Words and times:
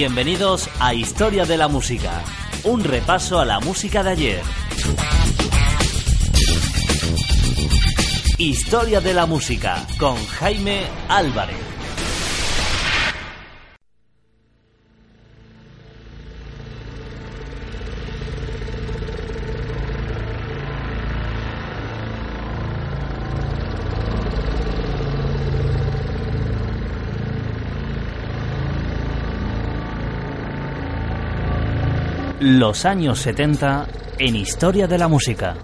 Bienvenidos 0.00 0.70
a 0.80 0.94
Historia 0.94 1.44
de 1.44 1.58
la 1.58 1.68
Música, 1.68 2.24
un 2.64 2.82
repaso 2.82 3.38
a 3.38 3.44
la 3.44 3.60
música 3.60 4.02
de 4.02 4.08
ayer. 4.08 4.42
Historia 8.38 9.02
de 9.02 9.12
la 9.12 9.26
Música 9.26 9.86
con 9.98 10.16
Jaime 10.26 10.86
Álvarez. 11.06 11.79
Los 32.40 32.86
años 32.86 33.18
70 33.18 33.86
en 34.18 34.34
Historia 34.34 34.86
de 34.86 34.96
la 34.96 35.08
Música. 35.08 35.56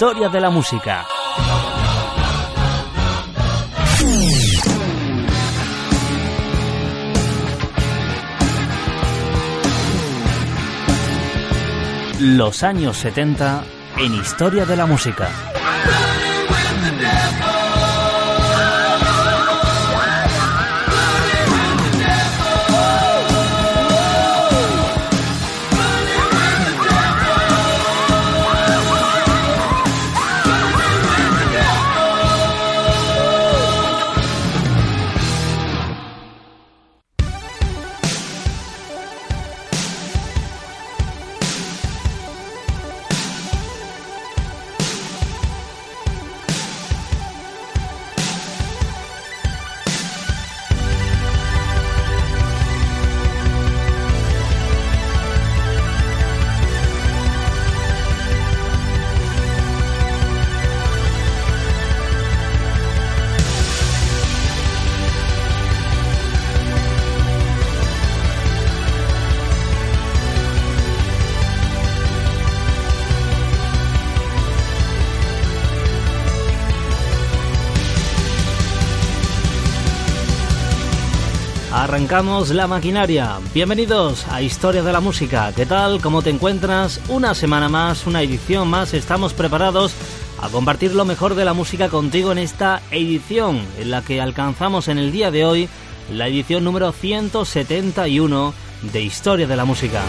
Historia 0.00 0.28
de 0.28 0.40
la 0.40 0.48
música. 0.48 1.04
Los 12.20 12.62
años 12.62 12.96
70 12.98 13.64
en 13.96 14.14
Historia 14.14 14.64
de 14.64 14.76
la 14.76 14.86
música. 14.86 15.30
Arrancamos 82.08 82.48
la 82.48 82.66
maquinaria. 82.66 83.38
Bienvenidos 83.52 84.26
a 84.28 84.40
Historia 84.40 84.82
de 84.82 84.94
la 84.94 85.00
Música. 85.00 85.52
¿Qué 85.54 85.66
tal? 85.66 86.00
¿Cómo 86.00 86.22
te 86.22 86.30
encuentras? 86.30 87.02
Una 87.10 87.34
semana 87.34 87.68
más, 87.68 88.06
una 88.06 88.22
edición 88.22 88.66
más. 88.66 88.94
Estamos 88.94 89.34
preparados 89.34 89.92
a 90.40 90.48
compartir 90.48 90.94
lo 90.94 91.04
mejor 91.04 91.34
de 91.34 91.44
la 91.44 91.52
música 91.52 91.90
contigo 91.90 92.32
en 92.32 92.38
esta 92.38 92.80
edición 92.90 93.60
en 93.78 93.90
la 93.90 94.00
que 94.00 94.22
alcanzamos 94.22 94.88
en 94.88 94.96
el 94.96 95.12
día 95.12 95.30
de 95.30 95.44
hoy 95.44 95.68
la 96.10 96.28
edición 96.28 96.64
número 96.64 96.92
171 96.92 98.54
de 98.90 99.02
Historia 99.02 99.46
de 99.46 99.56
la 99.56 99.66
Música. 99.66 100.00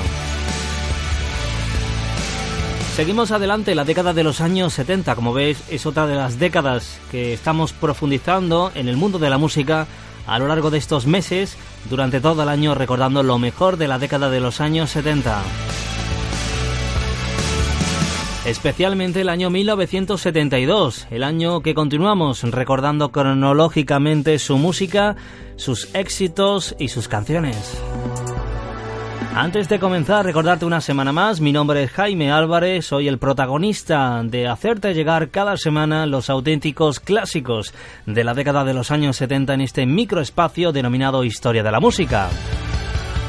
Seguimos 2.96 3.32
adelante, 3.32 3.76
la 3.76 3.84
década 3.84 4.14
de 4.14 4.24
los 4.24 4.40
años 4.40 4.74
70, 4.74 5.16
como 5.16 5.34
veis, 5.34 5.62
es 5.70 5.86
otra 5.86 6.08
de 6.08 6.16
las 6.16 6.40
décadas 6.40 6.98
que 7.12 7.34
estamos 7.34 7.74
profundizando 7.74 8.72
en 8.74 8.88
el 8.88 8.96
mundo 8.96 9.20
de 9.20 9.30
la 9.30 9.38
música 9.38 9.86
a 10.30 10.40
lo 10.40 10.48
largo 10.48 10.70
de 10.70 10.78
estos 10.78 11.08
meses, 11.08 11.58
durante 11.90 12.22
todo 12.22 12.44
el 12.44 12.50
año 12.50 12.76
recordando 12.76 13.24
lo 13.24 13.40
mejor 13.40 13.78
de 13.78 13.88
la 13.88 14.00
década 14.00 14.30
de 14.30 14.40
los 14.40 14.62
años 14.62 14.92
70. 14.92 15.42
Especialmente 18.46 19.22
el 19.22 19.30
año 19.30 19.50
1972, 19.50 21.08
el 21.12 21.24
año 21.24 21.62
que 21.62 21.74
continuamos 21.74 22.44
recordando 22.44 23.12
cronológicamente 23.12 24.40
su 24.40 24.58
música, 24.58 25.16
sus 25.56 25.94
éxitos 25.94 26.76
y 26.80 26.88
sus 26.88 27.08
canciones. 27.08 27.82
Antes 29.36 29.70
de 29.70 29.80
comenzar, 29.80 30.26
recordarte 30.26 30.66
una 30.66 30.82
semana 30.82 31.12
más, 31.12 31.40
mi 31.40 31.52
nombre 31.52 31.84
es 31.84 31.92
Jaime 31.92 32.32
Álvarez, 32.32 32.88
soy 32.88 33.08
el 33.08 33.20
protagonista 33.20 34.22
de 34.24 34.48
hacerte 34.48 34.94
llegar 34.94 35.30
cada 35.30 35.56
semana 35.56 36.08
los 36.08 36.32
auténticos 36.32 37.00
clásicos 37.00 37.74
de 38.08 38.24
la 38.24 38.34
década 38.34 38.64
de 38.64 38.74
los 38.74 38.90
años 38.90 39.18
70 39.18 39.54
en 39.54 39.62
este 39.62 39.86
microespacio 39.86 40.72
denominado 40.72 41.24
Historia 41.24 41.62
de 41.62 41.72
la 41.72 41.80
Música. 41.80 42.30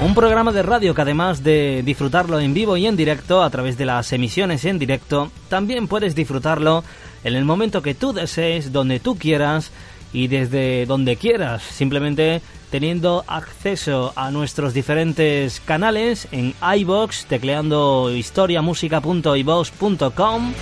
Un 0.03 0.15
programa 0.15 0.50
de 0.50 0.62
radio 0.62 0.94
que 0.94 1.03
además 1.03 1.44
de 1.44 1.83
disfrutarlo 1.84 2.41
en 2.41 2.55
vivo 2.55 2.78
y 2.78 2.87
en 2.87 2.97
directo 2.97 3.43
a 3.43 3.50
través 3.50 3.77
de 3.77 3.84
las 3.84 4.10
emisiones 4.15 4.65
en 4.65 4.78
directo, 4.78 5.31
también 5.50 5.87
puedes 5.87 6.15
disfrutarlo 6.15 6.83
en 7.22 7.34
el 7.34 7.44
momento 7.44 7.83
que 7.83 7.95
tú 7.95 8.15
desees, 8.15 8.72
donde 8.72 9.01
tú 9.01 9.19
quieras 9.19 9.71
y 10.12 10.28
desde 10.28 10.86
donde 10.86 11.16
quieras. 11.16 11.62
Simplemente 11.62 12.41
teniendo 12.71 13.24
acceso 13.27 14.12
a 14.16 14.30
nuestros 14.30 14.72
diferentes 14.74 15.60
canales 15.60 16.28
en 16.30 16.54
iBox, 16.78 17.27
tecleando 17.27 18.10
historiamusica.ibox.com 18.15 20.53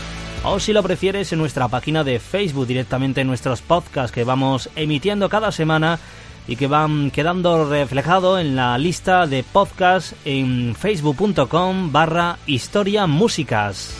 o 0.44 0.60
si 0.60 0.72
lo 0.72 0.82
prefieres 0.82 1.30
en 1.32 1.40
nuestra 1.40 1.68
página 1.68 2.04
de 2.04 2.18
Facebook 2.18 2.66
directamente 2.66 3.20
en 3.20 3.26
nuestros 3.26 3.60
podcasts 3.60 4.12
que 4.12 4.24
vamos 4.24 4.70
emitiendo 4.76 5.28
cada 5.28 5.52
semana 5.52 5.98
y 6.46 6.56
que 6.56 6.66
van 6.66 7.10
quedando 7.10 7.68
reflejado 7.68 8.38
en 8.38 8.56
la 8.56 8.78
lista 8.78 9.26
de 9.26 9.42
podcasts 9.42 10.14
en 10.24 10.74
facebook.com 10.74 11.92
barra 11.92 12.38
historiamúsicas. 12.46 13.92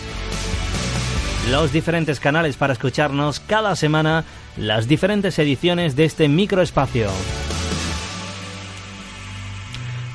Los 1.51 1.73
diferentes 1.73 2.21
canales 2.21 2.57
para 2.57 2.73
escucharnos 2.73 3.41
cada 3.41 3.77
semana 3.77 4.25
las 4.59 4.89
diferentes 4.89 5.39
ediciones 5.39 5.95
de 5.95 6.05
este 6.05 6.29
microespacio. 6.29 7.09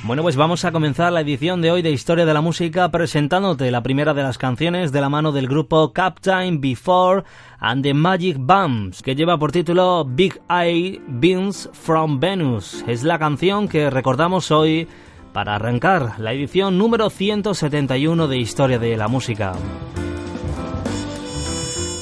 Bueno, 0.02 0.22
pues 0.22 0.36
vamos 0.36 0.66
a 0.66 0.72
comenzar 0.72 1.10
la 1.12 1.22
edición 1.22 1.62
de 1.62 1.70
hoy 1.70 1.80
de 1.80 1.90
Historia 1.90 2.26
de 2.26 2.34
la 2.34 2.42
Música 2.42 2.90
presentándote 2.90 3.70
la 3.70 3.82
primera 3.82 4.12
de 4.12 4.22
las 4.22 4.36
canciones 4.36 4.92
de 4.92 5.00
la 5.00 5.08
mano 5.08 5.32
del 5.32 5.48
grupo 5.48 5.94
Captain 5.94 6.60
Before 6.60 7.24
and 7.58 7.82
the 7.82 7.94
Magic 7.94 8.36
Bumps, 8.38 9.00
que 9.00 9.14
lleva 9.14 9.38
por 9.38 9.50
título 9.50 10.04
Big 10.04 10.38
Eye 10.50 11.00
Beans 11.08 11.70
from 11.72 12.20
Venus. 12.20 12.84
Es 12.86 13.02
la 13.02 13.18
canción 13.18 13.66
que 13.66 13.88
recordamos 13.88 14.50
hoy 14.50 14.86
para 15.32 15.54
arrancar 15.54 16.20
la 16.20 16.34
edición 16.34 16.76
número 16.76 17.08
171 17.08 18.28
de 18.28 18.36
Historia 18.36 18.78
de 18.78 18.98
la 18.98 19.08
Música. 19.08 19.54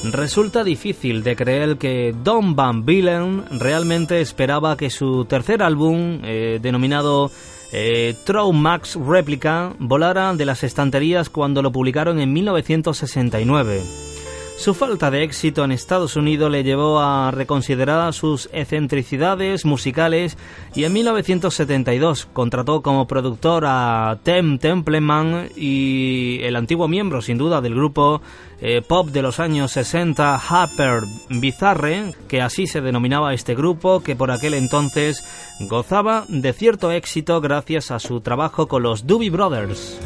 Resulta 0.04 0.64
difícil 0.64 1.22
de 1.22 1.37
creer 1.37 1.76
que 1.76 2.12
Don 2.25 2.56
Van 2.56 2.84
Villen 2.84 3.44
realmente 3.60 4.20
esperaba 4.20 4.76
que 4.76 4.90
su 4.90 5.25
tercer 5.26 5.62
álbum, 5.62 6.20
eh, 6.25 6.58
denominado 6.60 7.31
eh, 7.72 8.14
Max 8.52 8.96
Replica 8.96 9.72
volara 9.78 10.34
de 10.34 10.44
las 10.44 10.64
estanterías 10.64 11.31
cuando 11.31 11.62
lo 11.62 11.70
publicaron 11.70 12.20
en 12.20 12.32
1969. 12.32 14.12
Su 14.62 14.75
falta 14.75 15.11
de 15.11 15.25
éxito 15.25 15.64
en 15.64 15.73
Estados 15.73 16.14
Unidos 16.14 16.49
le 16.49 16.62
llevó 16.62 17.00
a 17.00 17.32
reconsiderar 17.32 18.14
sus 18.14 18.49
excentricidades 18.53 19.64
musicales 19.64 20.38
y 20.76 20.85
en 20.85 20.93
1972 20.93 22.29
contrató 22.32 22.81
como 22.81 23.09
productor 23.09 23.64
a 23.67 24.20
Tem 24.23 24.61
Templeman 24.61 25.49
y 25.56 26.38
el 26.43 26.55
antiguo 26.55 26.87
miembro 26.87 27.23
sin 27.23 27.38
duda 27.38 27.61
del 27.61 27.75
grupo 27.75 28.23
eh, 28.61 28.82
pop 28.82 29.09
de 29.09 29.23
los 29.23 29.41
años 29.41 29.73
60 29.73 30.37
Harper 30.37 31.00
Bizarre, 31.29 32.15
que 32.29 32.41
así 32.41 32.69
se 32.69 32.81
denominaba 32.81 33.35
este 33.35 33.56
grupo 33.56 34.00
que 34.00 34.15
por 34.15 34.31
aquel 34.31 34.55
entonces 34.55 35.25
gozaba 35.58 36.25
de 36.29 36.53
cierto 36.53 36.93
éxito 36.93 37.41
gracias 37.41 37.91
a 37.91 37.99
su 37.99 38.20
trabajo 38.20 38.69
con 38.69 38.85
los 38.85 39.08
Doobie 39.08 39.31
Brothers. 39.31 39.99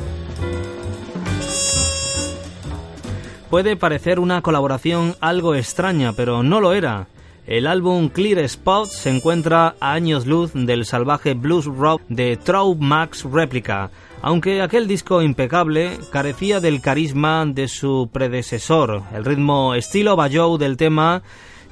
Puede 3.57 3.75
parecer 3.75 4.21
una 4.21 4.43
colaboración 4.43 5.17
algo 5.19 5.55
extraña, 5.55 6.13
pero 6.13 6.43
no 6.43 6.61
lo 6.61 6.75
era. 6.75 7.07
El 7.47 7.67
álbum 7.67 8.11
Clear 8.11 8.41
Spot 8.41 8.87
se 8.87 9.09
encuentra 9.09 9.77
a 9.81 9.95
años 9.95 10.27
luz 10.27 10.51
del 10.53 10.85
salvaje 10.85 11.33
blues 11.33 11.65
rock 11.65 12.03
de 12.11 12.39
Max 12.79 13.25
Replica, 13.25 13.91
aunque 14.21 14.61
aquel 14.61 14.87
disco 14.87 15.23
impecable 15.23 15.99
carecía 16.13 16.61
del 16.61 16.83
carisma 16.83 17.47
de 17.47 17.69
su 17.69 18.11
predecesor. 18.13 19.05
El 19.15 19.25
ritmo 19.25 19.75
estilo 19.75 20.17
Bajou 20.17 20.59
del 20.59 20.77
tema, 20.77 21.23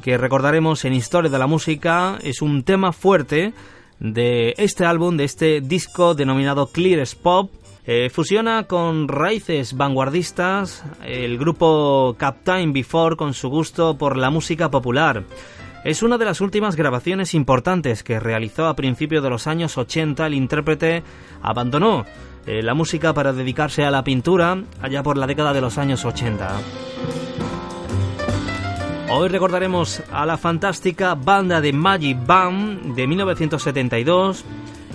que 0.01 0.17
recordaremos 0.17 0.87
en 0.87 0.95
Historia 0.95 1.31
de 1.31 1.39
la 1.39 1.47
Música, 1.47 2.19
es 2.23 2.41
un 2.41 2.63
tema 2.63 2.93
fuerte 2.93 3.53
de 4.01 4.55
este 4.57 4.87
álbum, 4.87 5.19
de 5.19 5.25
este 5.25 5.61
disco 5.61 6.15
denominado 6.15 6.67
Clear 6.69 7.01
Spot, 7.01 7.51
eh, 7.87 8.09
fusiona 8.11 8.65
con 8.65 9.09
raíces 9.09 9.77
vanguardistas 9.77 10.85
el 11.05 11.37
grupo 11.39 12.17
Captain 12.19 12.73
Before 12.73 13.17
con 13.17 13.35
su 13.35 13.49
gusto 13.49 13.99
por 13.99 14.17
la 14.17 14.31
música 14.31 14.71
popular. 14.71 15.25
Es 15.85 16.03
una 16.03 16.17
de 16.17 16.25
las 16.25 16.41
últimas 16.41 16.77
grabaciones 16.77 17.35
importantes 17.35 18.03
que 18.03 18.19
realizó 18.19 18.67
a 18.67 18.75
principios 18.75 19.23
de 19.23 19.29
los 19.29 19.47
años 19.47 19.77
80. 19.77 20.27
El 20.27 20.35
intérprete 20.35 21.03
abandonó 21.43 22.07
eh, 22.47 22.63
la 22.63 22.73
música 22.73 23.13
para 23.13 23.35
dedicarse 23.35 23.85
a 23.85 23.91
la 23.91 24.03
pintura 24.03 24.63
allá 24.81 25.03
por 25.03 25.19
la 25.19 25.27
década 25.27 25.53
de 25.53 25.61
los 25.61 25.77
años 25.77 26.07
80. 26.07 26.57
Hoy 29.11 29.29
recordaremos 29.29 30.03
a 30.11 30.25
la 30.25 30.39
fantástica 30.39 31.15
banda 31.15 31.61
de 31.61 31.75
Magic 31.75 32.17
Band 32.27 32.95
de 32.95 33.07
1972 33.07 34.45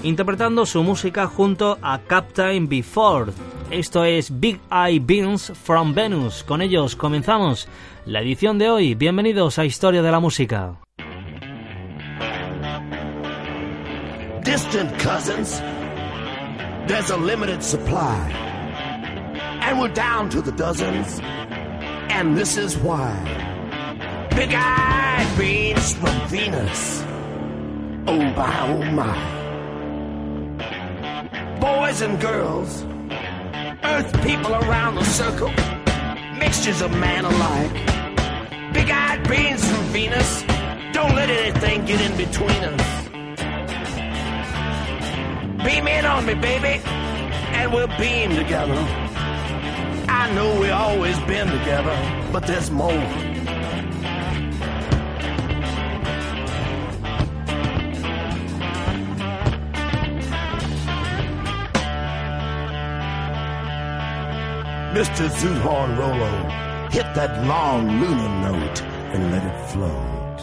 interpretando 0.03 0.65
su 0.65 0.83
música 0.83 1.27
junto 1.27 1.77
a 1.81 1.99
Captain 1.99 2.67
Before. 2.67 3.31
Esto 3.71 4.03
es 4.03 4.39
Big 4.39 4.59
Eye 4.71 4.99
Beans 4.99 5.51
from 5.63 5.93
Venus. 5.93 6.43
Con 6.43 6.61
ellos 6.61 6.95
comenzamos 6.95 7.67
la 8.05 8.21
edición 8.21 8.57
de 8.57 8.69
hoy. 8.69 8.95
Bienvenidos 8.95 9.59
a 9.59 9.65
Historia 9.65 10.01
de 10.01 10.11
la 10.11 10.19
Música. 10.19 10.75
Distant 14.43 14.91
cousins, 14.99 15.61
there's 16.87 17.11
a 17.11 17.17
limited 17.17 17.61
supply. 17.61 18.31
And 19.61 19.79
we're 19.79 19.93
down 19.93 20.29
to 20.29 20.41
the 20.41 20.51
dozens. 20.51 21.21
And 22.09 22.35
this 22.35 22.57
is 22.57 22.75
why. 22.77 23.13
Big 24.35 24.53
Eye 24.53 25.27
Beans 25.37 25.93
from 25.93 26.27
Venus. 26.29 27.03
Oh 28.07 28.17
my, 28.17 28.69
oh 28.69 28.91
my 28.91 29.38
boys 31.59 32.01
and 32.01 32.19
girls, 32.21 32.83
earth 33.83 34.11
people 34.23 34.53
around 34.53 34.95
the 34.95 35.03
circle, 35.03 35.51
mixtures 36.38 36.81
of 36.81 36.91
man 36.91 37.25
alike. 37.25 38.73
Big 38.73 38.89
eyed 38.89 39.27
beings 39.27 39.65
from 39.69 39.83
Venus, 39.85 40.44
don't 40.94 41.15
let 41.15 41.29
anything 41.29 41.85
get 41.85 42.00
in 42.00 42.15
between 42.15 42.63
us. 42.73 43.09
Beam 45.65 45.88
in 45.88 46.06
on 46.06 46.25
me, 46.25 46.35
baby, 46.35 46.81
and 47.57 47.73
we'll 47.73 47.88
beam 47.97 48.35
together. 48.35 48.79
I 50.07 50.31
know 50.33 50.59
we 50.59 50.69
always 50.69 51.19
been 51.21 51.47
together, 51.47 51.97
but 52.31 52.47
there's 52.47 52.71
more. 52.71 53.28
Mr. 64.99 65.29
Zoothorn 65.29 65.97
Rolo, 65.97 66.89
hit 66.89 67.05
that 67.15 67.47
long 67.47 67.87
lunar 68.01 68.51
note 68.51 68.81
and 69.13 69.31
let 69.31 69.45
it 69.45 69.57
float. 69.71 70.39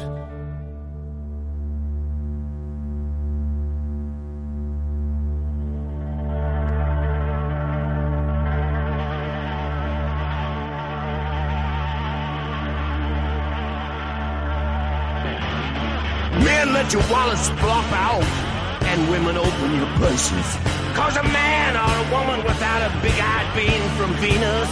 Men, 16.42 16.72
let 16.72 16.94
your 16.94 17.02
wallets 17.10 17.50
flop 17.60 17.92
out 17.92 18.24
and 18.86 19.10
women 19.10 19.36
open 19.36 19.74
your 19.74 19.86
purses. 19.98 20.75
Cause 20.96 21.16
a 21.16 21.22
man 21.22 21.76
or 21.76 21.93
a 22.04 22.06
woman 22.16 22.38
without 22.44 22.82
a 22.88 22.90
big-eyed 23.02 23.50
being 23.54 23.87
from 23.96 24.10
Venus 24.14 24.70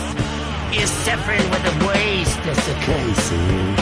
is 0.82 0.90
suffering 1.04 1.44
with 1.50 1.64
a 1.72 1.74
waist 1.86 2.42
desiccation. 2.42 3.76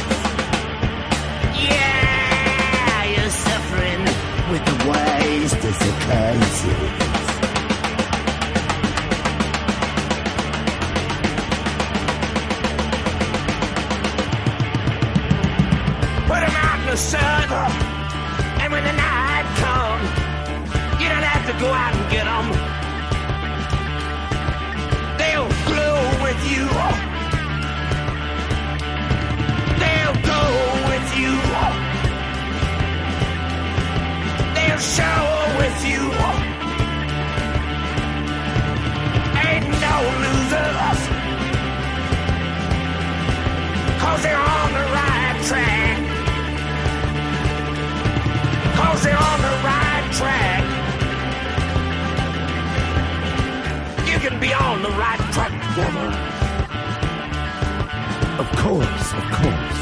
Yeah, 1.70 3.04
you're 3.14 3.30
suffering 3.30 4.02
with 4.50 4.64
the. 4.66 4.82
Put 16.32 16.42
him 16.42 16.56
out 16.56 16.80
in 16.80 16.86
the 16.86 16.96
sun, 16.96 17.48
and 18.60 18.72
when 18.72 18.84
the 18.84 18.92
night 18.92 19.46
comes, 19.60 20.08
you 21.00 21.08
don't 21.08 21.22
have 21.22 21.44
to 21.46 21.52
go 21.60 21.70
out 21.72 21.94
and 21.94 22.10
get 22.10 22.21
you. 26.54 26.66
They'll 29.82 30.18
go 30.32 30.42
with 30.90 31.08
you. 31.20 31.32
They'll 34.56 34.84
shower 34.96 35.44
with 35.60 35.78
you. 35.90 36.02
Ain't 39.48 39.68
no 39.86 39.96
losers. 40.24 41.00
Cause 44.02 44.20
they're 44.24 44.46
on 44.58 44.68
the 44.78 44.86
right 44.98 45.38
track. 45.48 45.98
Cause 48.78 49.00
they're 49.04 49.24
on 49.30 49.38
the 49.48 49.54
right 49.68 50.06
track. 50.20 50.62
You 54.10 54.18
can 54.18 54.38
be 54.40 54.52
on 54.52 54.82
the 54.82 54.90
right 54.90 55.20
track 55.32 55.52
together. 55.74 56.41
Of 58.38 58.50
course, 58.56 59.12
of 59.12 59.24
course. 59.38 59.78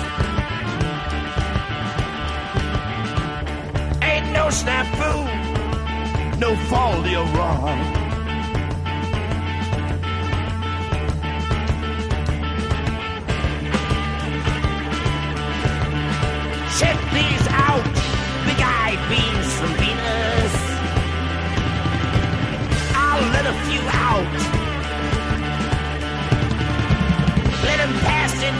Ain't 4.02 4.32
no 4.32 4.48
snafu, 4.50 5.12
no 6.38 6.56
fall 6.68 7.06
you're 7.06 7.24
wrong. 7.36 7.99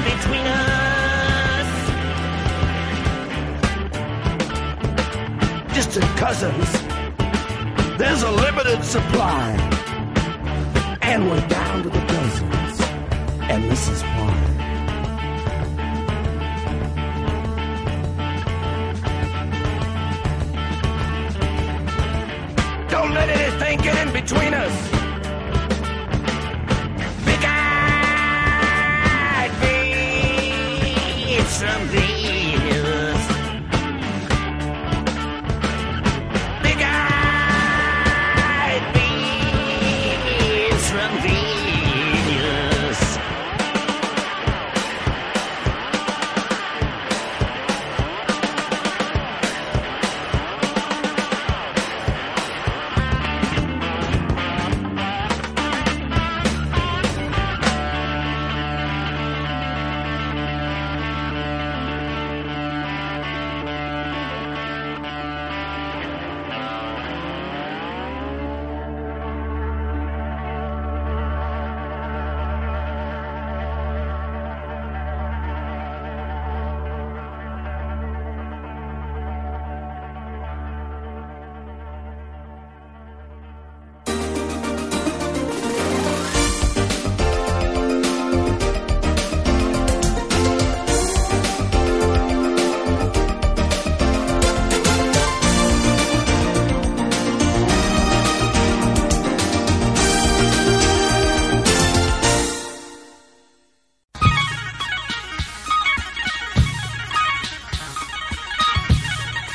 Between 0.04 0.46
us. 0.46 1.68
Distant 5.74 6.10
cousins, 6.16 6.68
there's 7.98 8.22
a 8.22 8.30
limited 8.30 8.84
supply. 8.84 9.56
And 11.02 11.28
we're 11.28 11.48
down 11.48 11.82
to 11.82 11.88
the 11.90 12.00
dozens. 12.06 12.80
And 13.50 13.70
this 13.70 13.88
is 13.88 14.02
why. 14.02 14.36
Don't 22.88 23.12
let 23.12 23.28
anything 23.28 23.78
get 23.80 24.06
in 24.06 24.12
between 24.12 24.54
us. 24.54 24.99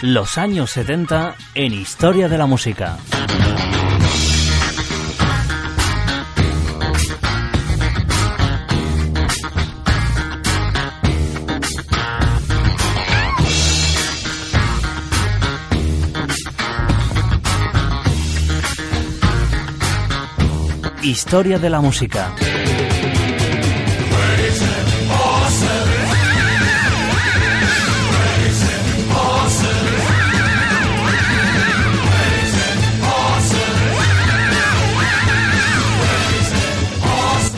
Los 0.07 0.38
años 0.38 0.69
70 0.69 1.35
en 1.55 1.74
Historia 1.74 2.29
de 2.29 2.38
la 2.38 2.45
Música. 2.45 3.00
Historia 21.01 21.57
de 21.57 21.69
la 21.71 21.81
Música. 21.81 22.35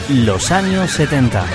Los 0.10 0.52
años 0.52 0.90
70. 0.92 1.46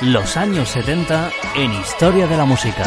Los 0.00 0.36
años 0.38 0.70
70 0.70 1.30
en 1.56 1.74
Historia 1.74 2.26
de 2.26 2.36
la 2.38 2.46
Música. 2.46 2.84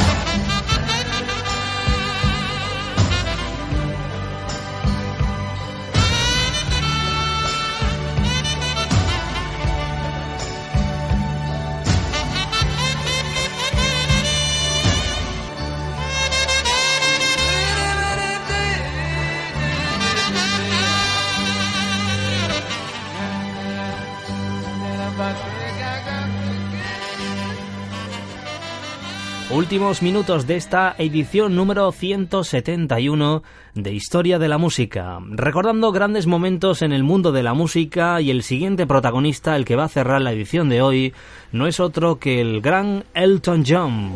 Últimos 29.69 30.01
minutos 30.01 30.47
de 30.47 30.55
esta 30.55 30.95
edición 30.97 31.55
número 31.55 31.91
171 31.91 33.43
de 33.75 33.93
Historia 33.93 34.39
de 34.39 34.47
la 34.47 34.57
Música, 34.57 35.19
recordando 35.29 35.91
grandes 35.91 36.25
momentos 36.25 36.81
en 36.81 36.91
el 36.91 37.03
mundo 37.03 37.31
de 37.31 37.43
la 37.43 37.53
música 37.53 38.19
y 38.19 38.31
el 38.31 38.41
siguiente 38.41 38.87
protagonista, 38.87 39.55
el 39.55 39.65
que 39.65 39.75
va 39.75 39.83
a 39.83 39.89
cerrar 39.89 40.23
la 40.23 40.31
edición 40.31 40.69
de 40.69 40.81
hoy, 40.81 41.13
no 41.51 41.67
es 41.67 41.79
otro 41.79 42.17
que 42.17 42.41
el 42.41 42.61
gran 42.61 43.03
Elton 43.13 43.63
John. 43.63 44.13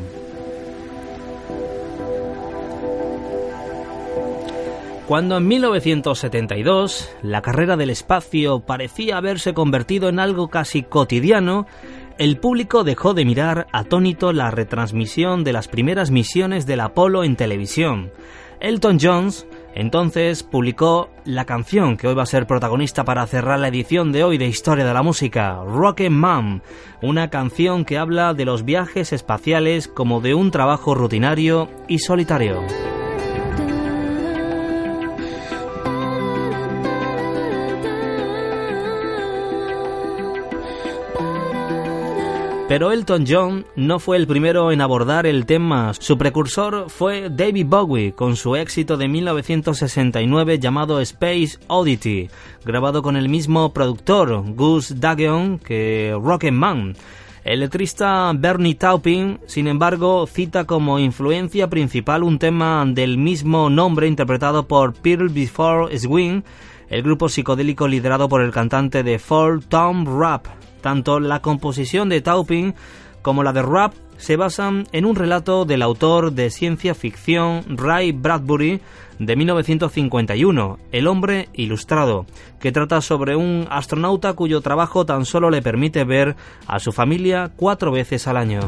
Cuando 5.08 5.38
en 5.38 5.48
1972 5.48 7.12
la 7.22 7.44
carrera 7.44 7.78
del 7.78 7.92
espacio 7.92 8.62
parecía 8.62 9.18
haberse 9.18 9.54
convertido 9.54 10.10
en 10.10 10.18
algo 10.18 10.48
casi 10.48 10.82
cotidiano, 10.82 11.68
el 12.18 12.38
público 12.38 12.84
dejó 12.84 13.14
de 13.14 13.26
mirar 13.26 13.68
atónito 13.72 14.34
la 14.34 14.52
retransmisión 14.52 15.44
de 15.44 15.54
las 15.54 15.68
primeras 15.68 16.12
misiones 16.12 16.66
del 16.66 16.82
Apolo 16.82 17.24
en 17.24 17.36
televisión. 17.36 18.12
Elton 18.60 18.98
Jones 19.02 19.48
entonces 19.76 20.44
publicó 20.44 21.10
la 21.26 21.46
canción 21.46 21.98
que 21.98 22.08
hoy 22.08 22.14
va 22.14 22.24
a 22.24 22.28
ser 22.28 22.46
protagonista 22.46 23.04
para 23.04 23.26
cerrar 23.26 23.60
la 23.60 23.68
edición 23.68 24.12
de 24.12 24.24
hoy 24.24 24.38
de 24.38 24.48
Historia 24.48 24.86
de 24.86 24.94
la 24.94 25.02
Música, 25.02 25.60
Rocket 25.66 26.12
Man, 26.12 26.62
una 27.02 27.30
canción 27.30 27.84
que 27.84 27.98
habla 27.98 28.34
de 28.34 28.46
los 28.46 28.64
viajes 28.64 29.12
espaciales 29.12 29.88
como 29.88 30.22
de 30.22 30.36
un 30.36 30.52
trabajo 30.52 30.94
rutinario 30.94 31.70
y 31.88 32.00
solitario. 32.00 32.62
Pero 42.74 42.92
Elton 42.92 43.26
John 43.30 43.68
no 43.76 44.00
fue 44.00 44.18
el 44.18 44.26
primero 44.26 44.72
en 44.72 44.82
abordar 44.82 45.28
el 45.28 45.46
tema. 45.46 45.94
Su 45.94 46.18
precursor 46.18 46.90
fue 46.90 47.30
David 47.30 47.68
Bowie 47.68 48.14
con 48.14 48.36
su 48.36 48.56
éxito 48.56 48.98
de 48.98 49.08
1969 49.08 50.58
llamado 50.58 51.00
Space 51.00 51.60
Oddity, 51.68 52.32
grabado 52.66 53.04
con 53.04 53.16
el 53.16 53.30
mismo 53.30 53.74
productor 53.74 54.56
Gus 54.56 55.00
Dageon 55.00 55.60
que 55.60 56.18
Rocket 56.20 56.52
Man. 56.52 56.96
El 57.44 57.60
letrista 57.60 58.32
Bernie 58.36 58.74
Taupin, 58.74 59.40
sin 59.46 59.68
embargo, 59.68 60.26
cita 60.26 60.66
como 60.66 60.98
influencia 60.98 61.70
principal 61.70 62.24
un 62.24 62.40
tema 62.40 62.84
del 62.88 63.20
mismo 63.20 63.70
nombre 63.70 64.08
interpretado 64.08 64.68
por 64.68 64.96
Pearl 64.96 65.30
Before 65.30 65.96
Swing, 65.96 66.42
el 66.90 67.04
grupo 67.04 67.30
psicodélico 67.30 67.88
liderado 67.88 68.28
por 68.28 68.42
el 68.42 68.50
cantante 68.50 69.04
de 69.04 69.20
folk 69.20 69.64
Tom 69.70 70.20
Rapp. 70.20 70.48
Tanto 70.84 71.22
la 71.22 71.42
composición 71.42 72.10
de 72.10 72.20
Taupin 72.20 72.76
como 73.22 73.42
la 73.42 73.54
de 73.54 73.62
Rapp 73.62 73.94
se 74.18 74.36
basan 74.36 74.86
en 74.92 75.06
un 75.06 75.16
relato 75.16 75.64
del 75.64 75.82
autor 75.82 76.34
de 76.34 76.50
ciencia 76.50 76.94
ficción 76.94 77.64
Ray 77.70 78.12
Bradbury 78.12 78.82
de 79.18 79.36
1951, 79.38 80.80
El 80.92 81.08
hombre 81.08 81.48
ilustrado, 81.54 82.26
que 82.60 82.74
trata 82.74 83.00
sobre 83.00 83.38
un 83.38 83.66
astronauta 83.70 84.34
cuyo 84.34 84.60
trabajo 84.60 85.06
tan 85.06 85.24
solo 85.24 85.50
le 85.50 85.62
permite 85.62 86.04
ver 86.04 86.36
a 86.68 86.80
su 86.80 86.92
familia 86.92 87.50
cuatro 87.56 87.94
veces 87.94 88.28
al 88.28 88.36
año. 88.36 88.60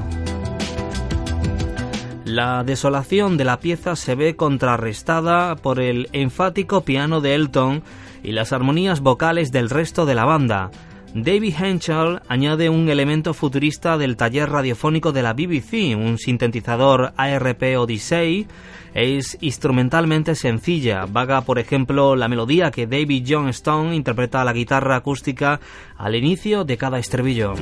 La 2.23 2.63
desolación 2.63 3.35
de 3.35 3.43
la 3.43 3.59
pieza 3.59 3.97
se 3.97 4.15
ve 4.15 4.37
contrarrestada 4.37 5.57
por 5.57 5.81
el 5.81 6.07
enfático 6.13 6.85
piano 6.85 7.19
de 7.19 7.35
Elton 7.35 7.83
y 8.23 8.31
las 8.31 8.53
armonías 8.53 9.01
vocales 9.01 9.51
del 9.51 9.69
resto 9.69 10.05
de 10.05 10.15
la 10.15 10.23
banda, 10.23 10.71
David 11.15 11.53
Henschel 11.57 12.19
añade 12.27 12.67
un 12.69 12.89
elemento 12.89 13.33
futurista 13.33 13.97
del 13.97 14.17
taller 14.17 14.49
radiofónico 14.49 15.13
de 15.13 15.23
la 15.23 15.31
BBC, 15.31 15.95
un 15.95 16.17
sintetizador 16.17 17.13
ARP 17.15 17.63
Odyssey. 17.77 18.47
Es 18.93 19.37
instrumentalmente 19.39 20.35
sencilla, 20.35 21.05
vaga 21.05 21.39
por 21.39 21.57
ejemplo 21.57 22.17
la 22.17 22.27
melodía 22.27 22.69
que 22.69 22.85
David 22.85 23.25
John 23.29 23.47
Stone 23.47 23.95
interpreta 23.95 24.41
a 24.41 24.43
la 24.43 24.51
guitarra 24.51 24.97
acústica 24.97 25.61
al 25.95 26.15
inicio 26.15 26.65
de 26.65 26.75
cada 26.75 26.99
estribillo. 26.99 27.53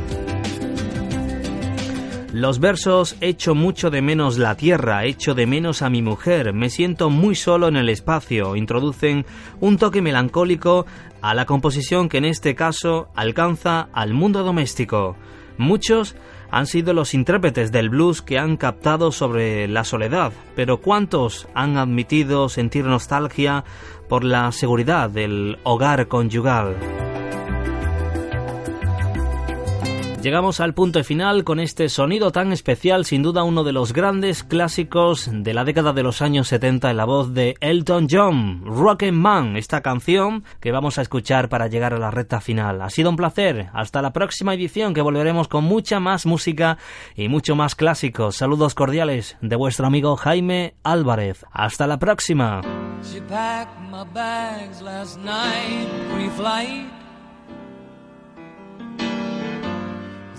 Los 2.33 2.59
versos 2.59 3.15
Echo 3.21 3.53
mucho 3.53 3.91
de 3.91 4.01
menos 4.01 4.39
la 4.39 4.55
tierra, 4.55 5.05
echo 5.05 5.35
de 5.35 5.45
menos 5.45 5.83
a 5.83 5.91
mi 5.91 6.01
mujer, 6.01 6.51
me 6.51 6.71
siento 6.71 7.11
muy 7.11 7.35
solo 7.35 7.67
en 7.67 7.75
el 7.75 7.89
espacio, 7.89 8.55
introducen 8.55 9.27
un 9.59 9.77
toque 9.77 10.01
melancólico 10.01 10.87
a 11.21 11.35
la 11.35 11.45
composición 11.45 12.09
que 12.09 12.17
en 12.17 12.25
este 12.25 12.55
caso 12.55 13.07
alcanza 13.13 13.87
al 13.93 14.15
mundo 14.15 14.41
doméstico. 14.41 15.15
Muchos 15.59 16.15
han 16.49 16.65
sido 16.65 16.93
los 16.93 17.13
intérpretes 17.13 17.71
del 17.71 17.91
blues 17.91 18.23
que 18.23 18.39
han 18.39 18.57
captado 18.57 19.11
sobre 19.11 19.67
la 19.67 19.83
soledad, 19.83 20.33
pero 20.55 20.77
¿cuántos 20.77 21.47
han 21.53 21.77
admitido 21.77 22.49
sentir 22.49 22.85
nostalgia 22.85 23.63
por 24.09 24.23
la 24.23 24.51
seguridad 24.51 25.07
del 25.07 25.59
hogar 25.61 26.07
conyugal? 26.07 26.77
Llegamos 30.23 30.61
al 30.61 30.73
punto 30.73 31.03
final 31.03 31.43
con 31.43 31.59
este 31.59 31.89
sonido 31.89 32.31
tan 32.31 32.53
especial, 32.53 33.03
sin 33.03 33.23
duda 33.23 33.43
uno 33.43 33.65
de 33.65 33.73
los 33.73 33.91
grandes 33.91 34.45
clásicos 34.45 35.29
de 35.29 35.53
la 35.53 35.65
década 35.65 35.91
de 35.91 36.01
los 36.01 36.21
años 36.21 36.47
70 36.47 36.89
en 36.91 36.95
la 36.95 37.03
voz 37.03 37.33
de 37.33 37.57
Elton 37.59 38.07
John, 38.09 38.63
Rocket 38.63 39.11
Man, 39.11 39.57
esta 39.57 39.81
canción 39.81 40.45
que 40.61 40.71
vamos 40.71 40.97
a 40.97 41.01
escuchar 41.01 41.49
para 41.49 41.67
llegar 41.67 41.93
a 41.93 41.99
la 41.99 42.09
recta 42.09 42.39
final. 42.39 42.81
Ha 42.81 42.89
sido 42.89 43.09
un 43.09 43.17
placer, 43.17 43.67
hasta 43.73 44.01
la 44.01 44.13
próxima 44.13 44.53
edición 44.53 44.93
que 44.93 45.01
volveremos 45.01 45.49
con 45.49 45.65
mucha 45.65 45.99
más 45.99 46.25
música 46.25 46.77
y 47.17 47.27
mucho 47.27 47.57
más 47.57 47.75
clásicos. 47.75 48.37
Saludos 48.37 48.75
cordiales 48.75 49.35
de 49.41 49.57
vuestro 49.57 49.87
amigo 49.87 50.15
Jaime 50.15 50.75
Álvarez. 50.83 51.45
Hasta 51.51 51.85
la 51.85 51.99
próxima. 51.99 52.61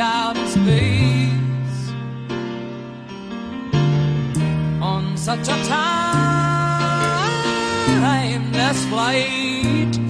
out 0.00 0.36
in 0.36 0.46
space 0.46 1.92
on 4.80 5.16
such 5.16 5.48
a 5.48 5.56
timeless 8.08 8.84
flight. 8.86 10.09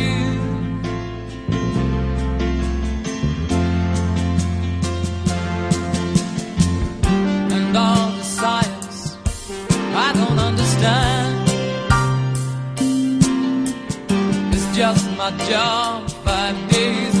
just 14.81 15.11
my 15.15 15.29
job 15.47 16.09
five 16.25 16.57
days 16.71 17.20